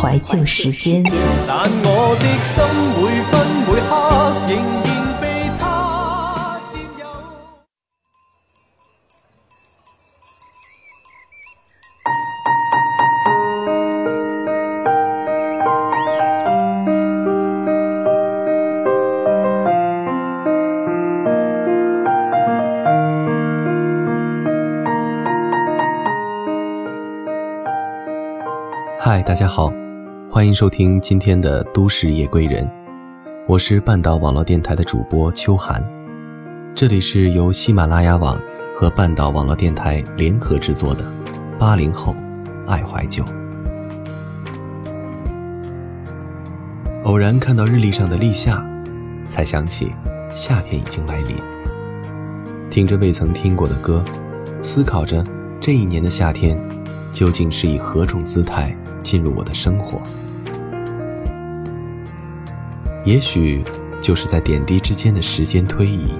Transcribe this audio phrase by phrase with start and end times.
[0.00, 1.02] 怀旧时间。
[1.46, 2.64] 但我的心
[2.96, 3.30] 每分
[3.66, 3.92] 每刻
[4.48, 4.88] 仍然
[5.20, 5.22] 被
[5.58, 5.62] 他
[6.72, 7.04] 占有
[28.98, 29.70] 嗨，大家好。
[30.32, 32.64] 欢迎收听今天的都市夜归人，
[33.48, 35.84] 我是半岛网络电台的主播秋寒，
[36.72, 38.40] 这里是由喜马拉雅网
[38.76, 41.04] 和半岛网络电台联合制作的
[41.58, 42.14] 八零后
[42.68, 43.24] 爱怀旧。
[47.02, 48.64] 偶然看到日历上的立夏，
[49.24, 49.92] 才想起
[50.32, 51.34] 夏天已经来临。
[52.70, 54.00] 听着未曾听过的歌，
[54.62, 55.24] 思考着
[55.60, 56.56] 这一年的夏天
[57.12, 58.72] 究竟是以何种姿态。
[59.02, 60.00] 进入我的生活，
[63.04, 63.62] 也许
[64.00, 66.12] 就是在点滴之间的时间推移，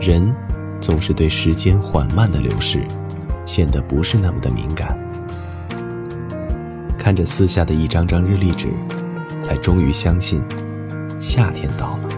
[0.00, 0.34] 人
[0.80, 2.82] 总是对时间缓慢的流逝
[3.44, 4.98] 显得不是那么的敏感。
[6.98, 8.68] 看着撕下的一张张日历纸，
[9.42, 10.42] 才终于相信
[11.20, 12.08] 夏天到了。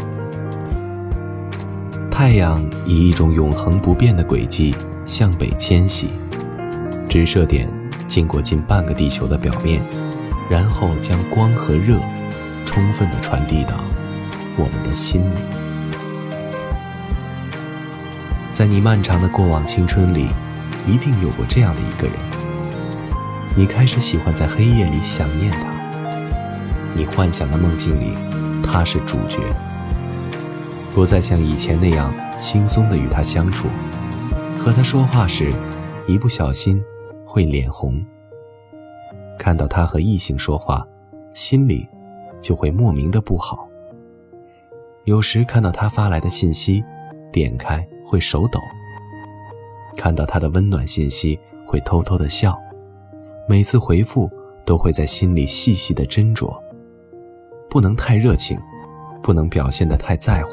[2.11, 4.75] 太阳以一种永恒不变的轨迹
[5.05, 6.09] 向北迁徙，
[7.09, 7.69] 直射点。
[8.17, 9.83] 经过近半个地球的表面，
[10.49, 12.01] 然后将光和热
[12.65, 13.73] 充分的传递到
[14.57, 15.37] 我们的心里。
[18.51, 20.31] 在你漫长的过往青春里，
[20.87, 22.17] 一定有过这样的一个人，
[23.55, 25.67] 你开始喜欢在黑夜里想念他。
[26.95, 28.17] 你幻想的梦境里，
[28.63, 29.43] 他是主角，
[30.91, 33.69] 不再像以前那样轻松的与他相处。
[34.59, 35.53] 和他说话时，
[36.07, 36.83] 一不小心。
[37.37, 38.03] 会脸红。
[39.39, 40.89] 看到他和异性说话，
[41.35, 41.87] 心里
[42.41, 43.69] 就会莫名的不好。
[45.05, 46.83] 有时看到他发来的信息，
[47.31, 48.59] 点开会手抖。
[49.99, 52.59] 看到他的温暖信息，会偷偷的笑。
[53.47, 54.31] 每次回复
[54.65, 56.59] 都会在心里细细的斟酌，
[57.69, 58.59] 不能太热情，
[59.23, 60.53] 不能表现的太在乎，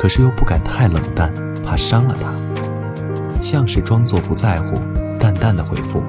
[0.00, 1.30] 可是又不敢太冷淡，
[1.62, 3.42] 怕伤了他。
[3.42, 4.99] 像是装作不在乎。
[5.30, 6.02] 淡淡的回复，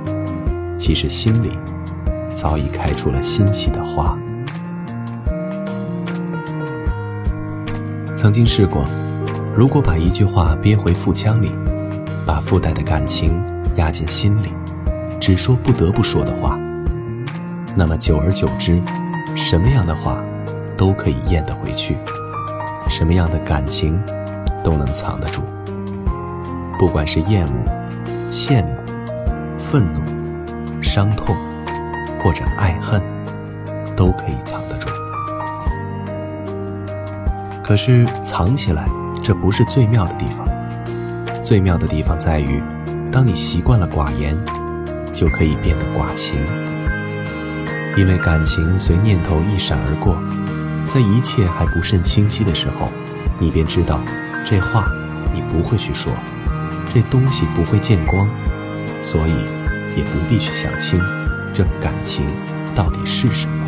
[0.79, 1.51] 其实心里
[2.33, 4.17] 早已开出了欣喜的花。
[8.15, 8.83] 曾经试过，
[9.55, 11.51] 如果把一句话憋回腹腔里，
[12.25, 13.39] 把附带的感情
[13.75, 14.49] 压进心里，
[15.19, 16.57] 只说不得不说的话，
[17.75, 18.81] 那么久而久之，
[19.35, 20.23] 什么样的话
[20.75, 21.95] 都可以咽得回去，
[22.89, 24.01] 什么样的感情
[24.63, 25.43] 都能藏得住。
[26.79, 28.80] 不管是厌恶、羡慕。
[29.71, 30.01] 愤怒、
[30.83, 31.33] 伤痛，
[32.21, 33.01] 或者爱恨，
[33.95, 34.89] 都可以藏得住。
[37.63, 38.85] 可是藏起来，
[39.23, 40.45] 这不是最妙的地方。
[41.41, 42.61] 最妙的地方在于，
[43.09, 44.35] 当你习惯了寡言，
[45.13, 46.35] 就可以变得寡情。
[47.95, 50.17] 因为感情随念头一闪而过，
[50.85, 52.89] 在一切还不甚清晰的时候，
[53.39, 54.01] 你便知道，
[54.45, 54.85] 这话
[55.33, 56.11] 你不会去说，
[56.93, 58.27] 这东西不会见光，
[59.01, 59.60] 所以。
[59.95, 60.99] 也不必去想清，
[61.53, 62.25] 这感情
[62.75, 63.60] 到底是什么。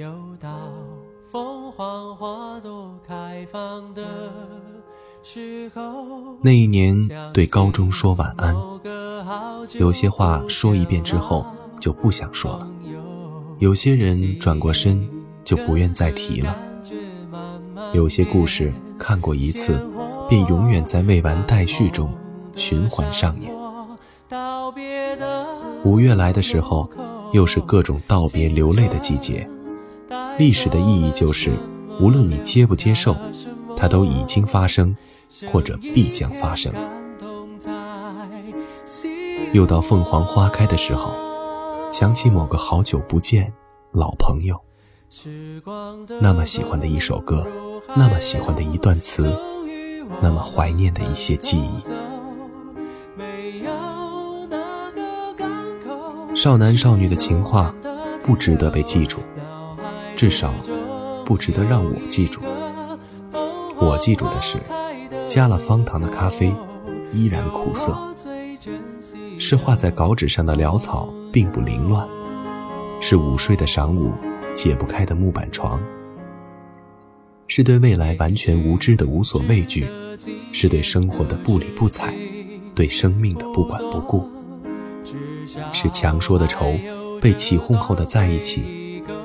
[0.00, 0.08] 又
[0.40, 0.72] 到
[1.30, 4.02] 凤凰花朵开放的
[5.22, 6.96] 时候那一年
[7.34, 8.56] 对高中说晚安
[9.78, 11.44] 有些话说一遍之后
[11.78, 12.66] 就不想说了
[13.58, 15.06] 有些人转过身
[15.44, 16.56] 就不愿再提了
[17.92, 19.78] 有些故事看过一次
[20.30, 22.10] 便永远在未完待续中
[22.56, 23.52] 循环上演
[25.84, 26.90] 五月来的时候
[27.34, 29.46] 又是各种道别流泪的季节
[30.40, 31.52] 历史的意义就是，
[32.00, 33.14] 无论你接不接受，
[33.76, 34.96] 它都已经发生。
[35.52, 36.72] 或者必将发生。
[39.52, 41.12] 又到凤凰花开的时候，
[41.92, 43.52] 想起某个好久不见
[43.92, 44.60] 老朋友，
[46.20, 47.46] 那么喜欢的一首歌，
[47.94, 49.32] 那么喜欢的一段词，
[50.20, 51.80] 那么怀念的一些记忆。
[56.34, 57.72] 少男少女的情话，
[58.24, 59.20] 不值得被记住，
[60.20, 60.52] 至少
[61.24, 62.42] 不值得让我记住。
[63.80, 64.58] 我记住的是。
[65.26, 66.54] 加了方糖的咖啡，
[67.10, 67.96] 依然苦涩。
[69.38, 72.06] 是画在稿纸上的潦草并不凌乱，
[73.00, 74.12] 是午睡的晌午
[74.54, 75.80] 解不开的木板床，
[77.48, 79.86] 是对未来完全无知的无所畏惧，
[80.52, 82.12] 是对生活的不理不睬，
[82.74, 84.28] 对生命的不管不顾，
[85.72, 86.74] 是强说的愁
[87.22, 88.62] 被起哄后的在一起，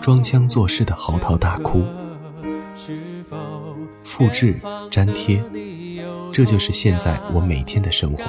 [0.06, 1.84] 装腔作势的嚎啕大哭，
[4.04, 4.56] 复制
[4.92, 5.44] 粘贴。
[6.31, 8.24] 这就是现在我每天的生活，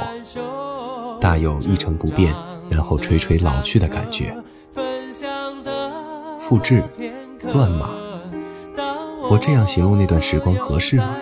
[1.20, 2.34] 大有一成不变，
[2.70, 4.34] 然后垂垂老去的感觉。
[6.38, 6.82] 复制，
[7.52, 7.90] 乱码，
[9.28, 11.14] 我这样形容那段时光合适吗？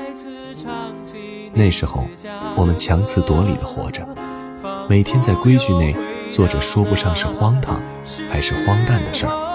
[1.53, 2.05] 那时候，
[2.55, 4.07] 我们强词夺理的活着，
[4.89, 5.97] 每天在规矩内
[6.31, 7.83] 做着说不上是荒唐
[8.31, 9.54] 还是荒诞的事儿。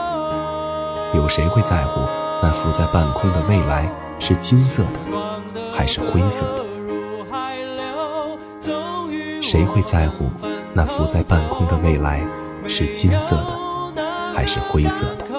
[1.14, 2.02] 有谁会在乎
[2.42, 3.90] 那浮在半空的未来
[4.20, 5.00] 是金色的
[5.74, 6.64] 还是灰色的？
[9.42, 10.30] 谁会在乎
[10.74, 12.22] 那浮在半空的未来
[12.68, 13.58] 是金色的
[14.36, 15.39] 还是灰色的？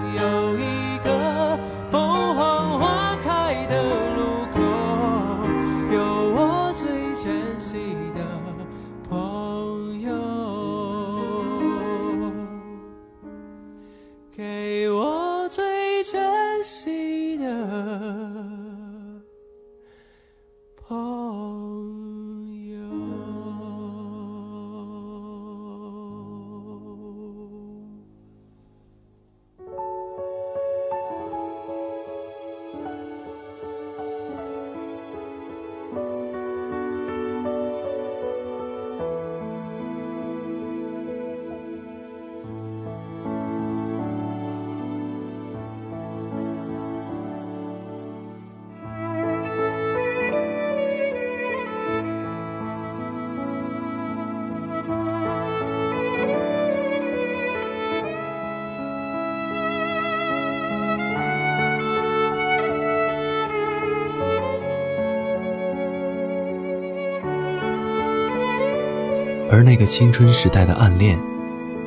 [69.51, 71.19] 而那个青春时代的暗恋，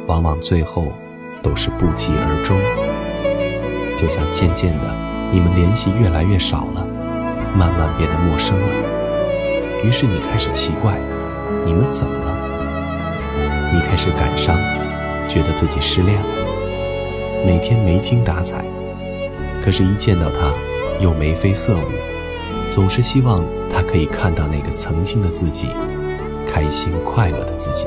[0.07, 0.93] 往往最后
[1.43, 2.61] 都是不疾而终。
[3.97, 4.95] 就像渐渐的，
[5.33, 6.87] 你们联系越来越少了，
[7.57, 8.69] 慢慢变得陌生了。
[9.83, 10.99] 于是你开始奇怪，
[11.65, 13.73] 你们怎么了？
[13.73, 14.55] 你开始感伤，
[15.27, 16.27] 觉得自己失恋了，
[17.47, 18.63] 每天没精打采。
[19.65, 20.53] 可是，一见到他，
[21.01, 23.43] 又眉飞色舞，总是希望
[23.73, 25.69] 他可以看到那个曾经的自己。
[26.47, 27.87] 开心快乐的自己，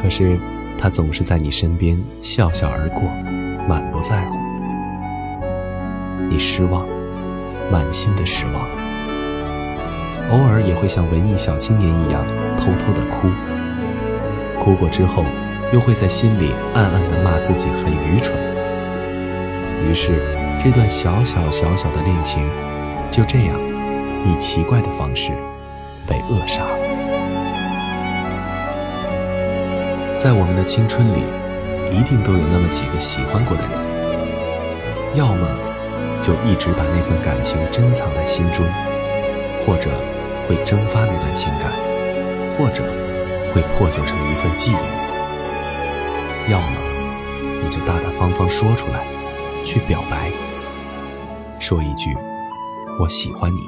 [0.00, 0.38] 可是
[0.78, 3.02] 他总是在你身边笑笑而过，
[3.68, 4.36] 满不在乎。
[6.28, 6.86] 你失望，
[7.70, 8.54] 满心的失望。
[10.30, 12.24] 偶尔也会像文艺小青年一样
[12.56, 13.28] 偷偷的哭。
[14.58, 15.24] 哭过之后，
[15.72, 18.36] 又会在心里暗暗的骂自己很愚蠢。
[19.88, 20.22] 于是，
[20.62, 22.44] 这段小小小小的恋情，
[23.10, 23.58] 就这样
[24.24, 25.32] 以奇怪的方式
[26.10, 26.76] 被扼杀了。
[30.18, 31.22] 在我们的青春里，
[31.96, 33.72] 一定都有那么几个喜欢过的人，
[35.14, 35.46] 要么
[36.20, 38.66] 就一直把那份感情珍藏在心中，
[39.64, 39.88] 或者
[40.46, 41.72] 会蒸发那段情感，
[42.58, 42.82] 或者
[43.54, 46.52] 会破旧成一份记忆。
[46.52, 46.76] 要么
[47.62, 49.04] 你就大大方方说出来，
[49.64, 50.30] 去表白，
[51.60, 52.14] 说一句
[53.00, 53.60] “我喜欢你”，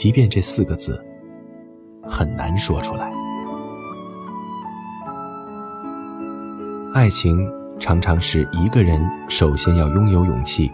[0.00, 0.98] 即便这四个字
[2.02, 3.12] 很难说出来。
[6.94, 7.46] 爱情
[7.78, 10.72] 常常是一个人首先要拥有勇气，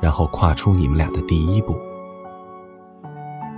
[0.00, 1.76] 然后跨出你们俩的第一步。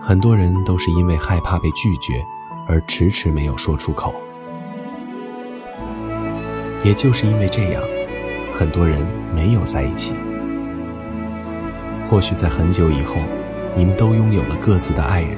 [0.03, 2.21] 很多人都是因为害怕被拒绝，
[2.67, 4.13] 而迟迟没有说出口。
[6.85, 7.81] 也就是因为这样，
[8.59, 10.13] 很多人没有在一起。
[12.11, 13.15] 或许在很久以后，
[13.77, 15.37] 你们都拥有了各自的爱人，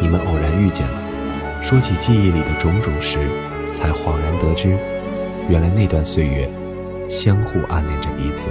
[0.00, 3.18] 你们偶然遇见了，说起记忆里的种种时，
[3.72, 4.76] 才恍然得知。
[5.48, 6.50] 原来那段岁月，
[7.08, 8.50] 相互暗恋着彼此。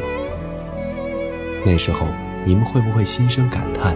[1.63, 2.07] 那时候，
[2.45, 3.95] 你们会不会心生感叹？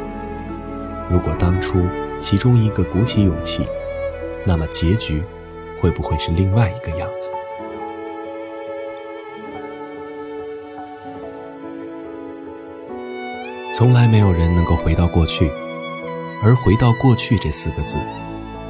[1.09, 1.85] 如果当初
[2.19, 3.67] 其中一个鼓起勇气，
[4.45, 5.23] 那么结局
[5.81, 7.31] 会不会是另外一个样子？
[13.77, 15.51] 从来没有人能够回到过去，
[16.43, 17.95] 而回到过去这四个字，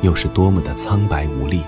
[0.02, 1.64] 又是多么的苍白无力。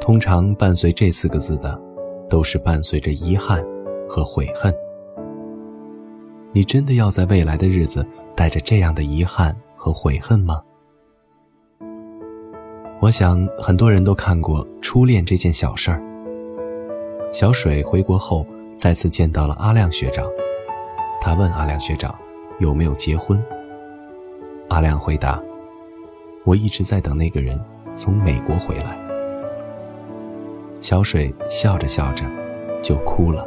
[0.00, 1.76] 通常伴随这四个字的，
[2.30, 3.66] 都是伴随着遗憾
[4.08, 4.72] 和悔恨。
[6.56, 8.02] 你真的要在未来的日子
[8.34, 10.62] 带着这样的遗憾和悔恨吗？
[12.98, 16.02] 我想很多人都看过初恋这件小事儿。
[17.30, 20.24] 小水回国后再次见到了阿亮学长，
[21.20, 22.18] 他问阿亮学长
[22.58, 23.38] 有没有结婚。
[24.70, 25.38] 阿亮回答
[26.44, 27.62] ：“我一直在等那个人
[27.96, 28.98] 从美国回来。”
[30.80, 32.24] 小水笑着笑着，
[32.82, 33.46] 就哭了。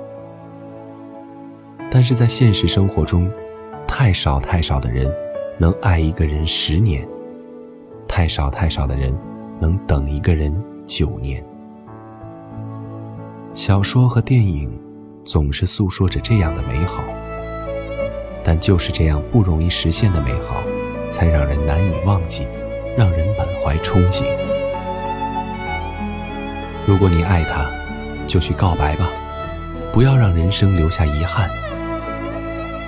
[1.92, 3.30] 但是在现实生活中，
[3.88, 5.12] 太少太少的人
[5.58, 7.08] 能爱一个人十年，
[8.08, 9.18] 太少太少的人
[9.60, 10.56] 能等一个人
[10.86, 11.44] 九年。
[13.56, 14.72] 小说和电影
[15.26, 17.04] 总是诉说着这样的美好，
[18.44, 20.62] 但就是这样不容易实现的美好，
[21.10, 22.46] 才让人难以忘记，
[22.96, 24.24] 让人满怀憧憬。
[26.86, 27.68] 如果你爱他，
[28.28, 29.10] 就去告白吧，
[29.92, 31.50] 不要让人生留下遗憾。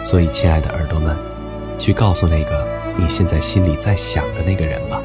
[0.04, 1.18] 所以，亲爱的耳朵们，
[1.78, 2.68] 去告诉那个
[2.98, 5.02] 你现在心里在想的那个人吧，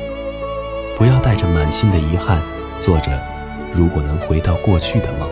[0.98, 2.42] 不要带着满心的遗憾，
[2.80, 3.20] 做着
[3.72, 5.28] 如果能回到过去的梦。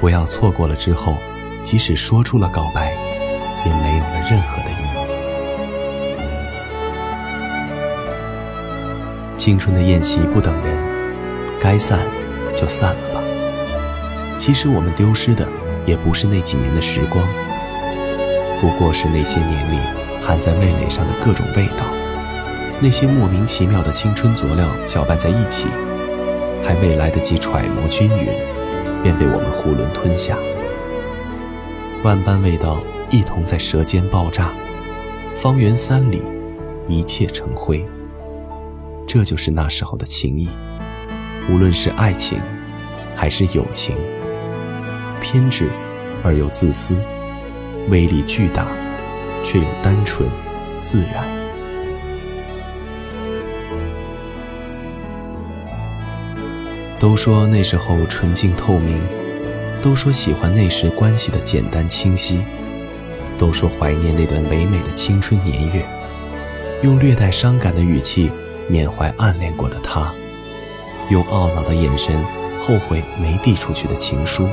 [0.00, 1.16] 不要错过了之后，
[1.62, 2.92] 即使说出了告白，
[3.64, 4.98] 也没有了任何的意义。
[9.36, 10.78] 青春的宴席不等人，
[11.60, 12.00] 该散。
[12.56, 13.20] 就散了吧。
[14.36, 15.46] 其实我们丢失的
[15.86, 17.24] 也不是那几年的时光，
[18.60, 19.78] 不过是那些年里
[20.20, 21.84] 含在味蕾上的各种味道，
[22.80, 25.68] 那些莫名其妙的青春佐料搅拌在一起，
[26.64, 28.26] 还未来得及揣摩均匀，
[29.02, 30.36] 便被我们囫囵吞下。
[32.02, 34.52] 万般味道一同在舌尖爆炸，
[35.36, 36.22] 方圆三里，
[36.88, 37.84] 一切成灰。
[39.06, 40.48] 这就是那时候的情谊。
[41.50, 42.38] 无论是爱情，
[43.16, 43.96] 还是友情，
[45.22, 45.68] 偏执
[46.22, 46.94] 而又自私，
[47.90, 48.66] 威力巨大，
[49.44, 50.28] 却又单纯
[50.80, 51.24] 自然。
[56.98, 59.00] 都说那时候纯净透明，
[59.82, 62.42] 都说喜欢那时关系的简单清晰，
[63.38, 65.84] 都说怀念那段唯美的青春年月，
[66.82, 68.30] 用略带伤感的语气
[68.68, 70.12] 缅怀暗恋过的他。
[71.08, 72.22] 用懊恼的眼神
[72.60, 74.46] 后悔没递出去的情书，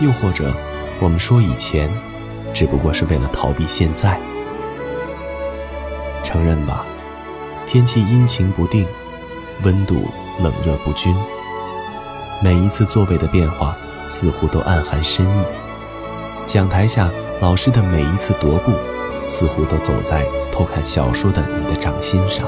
[0.00, 0.54] 又或者，
[1.00, 1.90] 我们说以前，
[2.54, 4.18] 只不过是为了逃避现在。
[6.24, 6.84] 承认吧，
[7.66, 8.86] 天气阴晴不定，
[9.62, 10.08] 温度
[10.40, 11.14] 冷热不均，
[12.42, 13.76] 每一次座位的变化
[14.08, 15.44] 似乎都暗含深意。
[16.46, 18.72] 讲台下老师的每一次踱步，
[19.28, 22.46] 似乎都走在偷看小说的你的掌心上。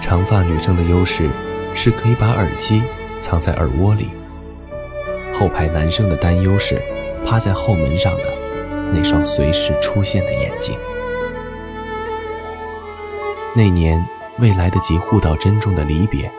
[0.00, 1.30] 长发女生的优势
[1.74, 2.82] 是可以把耳机
[3.20, 4.10] 藏在耳窝里。
[5.32, 6.80] 后排男生的担忧是
[7.26, 8.22] 趴在后门上的
[8.92, 10.76] 那双随时出现的眼睛。
[13.56, 14.04] 那年
[14.40, 16.30] 未来得及互道珍重的离别，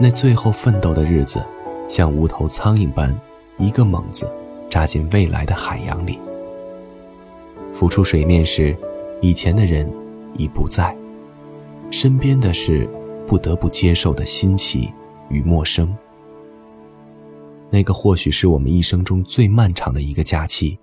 [0.00, 1.44] 那最后奋斗的日子，
[1.88, 3.16] 像无头苍蝇般，
[3.56, 4.28] 一个猛子
[4.68, 6.18] 扎进未来的海洋里。
[7.72, 8.76] 浮出水面时，
[9.20, 9.90] 以前的人
[10.36, 10.94] 已不在。
[11.90, 12.88] 身边的是
[13.26, 14.92] 不得不接受的新奇
[15.28, 15.96] 与陌生。
[17.70, 20.78] 那个或许是我们一生中最漫长的一个假期，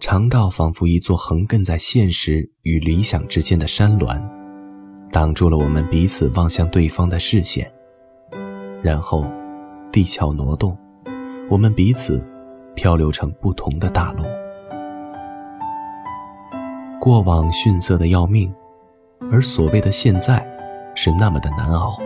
[0.00, 4.16] 长到仿佛一座横亘在现实与理想之间的山峦，
[5.10, 7.70] 挡住了我们彼此望向对方的视线。
[8.80, 9.26] 然后，
[9.90, 10.78] 地壳挪动，
[11.50, 12.24] 我们彼此
[12.76, 14.22] 漂流成不同的大陆。
[17.00, 18.52] 过往逊色的要命。
[19.32, 20.46] 而所谓的现在，
[20.94, 21.98] 是那么的难熬。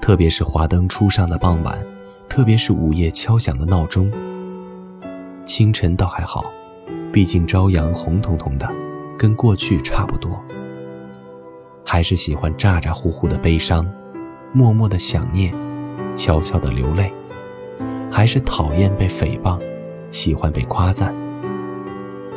[0.00, 1.84] 特别是华灯初上的傍晚，
[2.28, 4.10] 特别是午夜敲响的闹钟。
[5.50, 6.44] 清晨倒还好，
[7.12, 8.72] 毕竟朝阳红彤彤的，
[9.18, 10.30] 跟过去差不多。
[11.84, 13.84] 还是喜欢咋咋呼呼的悲伤，
[14.52, 15.52] 默默的想念，
[16.14, 17.12] 悄悄的流泪。
[18.12, 19.60] 还是讨厌被诽谤，
[20.12, 21.12] 喜欢被夸赞。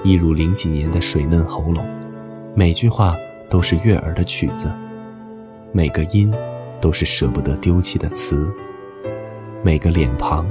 [0.03, 1.86] 一如零几年的水嫩喉咙，
[2.55, 3.15] 每句话。
[3.48, 4.72] 都是悦耳的曲子，
[5.72, 6.34] 每个音
[6.82, 8.51] 都是舍不得丢弃的词，
[9.61, 10.48] 每个脸庞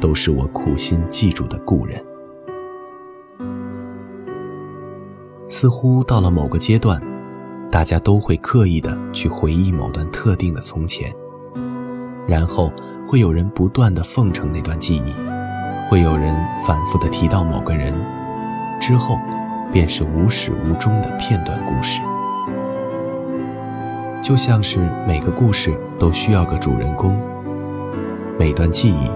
[0.00, 2.02] 都是我苦心记住的故人。
[5.48, 7.00] 似乎到了某个阶段，
[7.70, 11.12] 大家都会刻意的去回忆某段特定的从前，
[12.26, 12.72] 然后
[13.08, 15.12] 会有人不断的奉承那段记忆，
[15.90, 16.34] 会有人
[16.64, 17.92] 反复的提到某个人，
[18.80, 19.18] 之后
[19.72, 22.00] 便是无始无终的片段故事。
[24.22, 27.20] 就像是每个故事都需要个主人公，
[28.38, 29.10] 每段记忆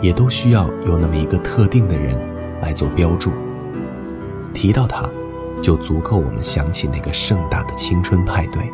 [0.00, 2.18] 也都需要有那么一个特定的人
[2.60, 3.32] 来做标注。
[4.54, 5.08] 提到他，
[5.62, 8.72] 就足够我们想起那个盛大的青春派对，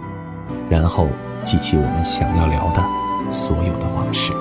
[0.68, 1.08] 然后
[1.42, 2.82] 记起我们想要聊的
[3.30, 4.32] 所有的往事。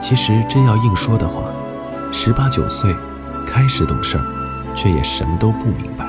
[0.00, 1.42] 其实真要硬说的话，
[2.10, 2.94] 十八九岁
[3.46, 4.24] 开始懂事儿，
[4.74, 6.04] 却也什么都不明白。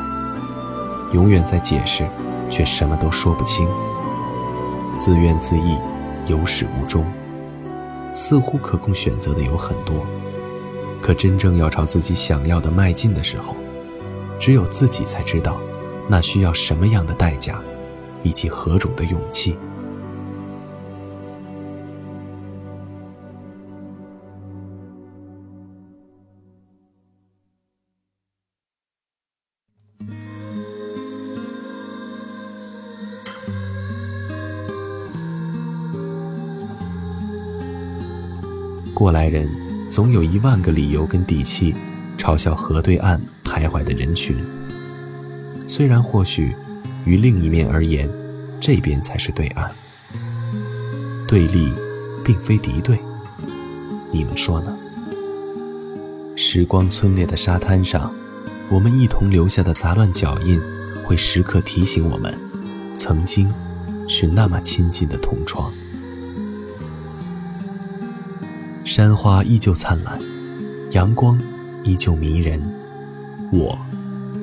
[1.13, 2.07] 永远在解释，
[2.49, 3.67] 却什么都说不清。
[4.97, 5.81] 自怨自艾，
[6.25, 7.05] 有始无终。
[8.13, 10.05] 似乎可供选择的有很多，
[11.01, 13.55] 可真正要朝自己想要的迈进的时候，
[14.39, 15.59] 只有自己才知道，
[16.07, 17.61] 那需要什么样的代价，
[18.23, 19.57] 以及何种的勇气。
[39.01, 39.49] 过来人
[39.89, 41.73] 总有一万个理由跟底气，
[42.19, 44.37] 嘲笑河对岸徘徊的人群。
[45.65, 46.53] 虽然或许，
[47.03, 48.07] 于另一面而言，
[48.59, 49.71] 这边才是对岸。
[51.27, 51.73] 对立，
[52.23, 52.99] 并非敌对。
[54.11, 54.77] 你们说呢？
[56.35, 58.13] 时光村裂的沙滩上，
[58.69, 60.61] 我们一同留下的杂乱脚印，
[61.03, 62.37] 会时刻提醒我们，
[62.95, 63.51] 曾经
[64.07, 65.73] 是那么亲近的同窗。
[68.93, 70.19] 山花依旧灿烂，
[70.91, 71.39] 阳光
[71.81, 72.61] 依旧迷人，
[73.49, 73.79] 我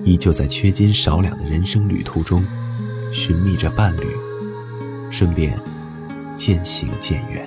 [0.07, 2.43] 依旧在缺斤少两的人生旅途中
[3.13, 4.07] 寻觅着伴侣，
[5.11, 5.55] 顺便
[6.35, 7.47] 渐行渐远。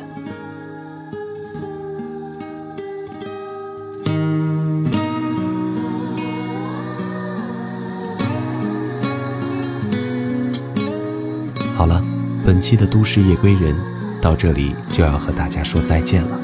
[11.76, 12.00] 好了，
[12.46, 13.76] 本期的都市夜归人
[14.22, 16.40] 到这里就要和大家说再见了。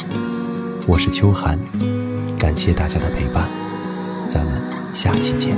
[0.89, 1.59] 我是秋寒，
[2.39, 3.45] 感谢大家的陪伴，
[4.29, 4.53] 咱们
[4.93, 5.57] 下期见。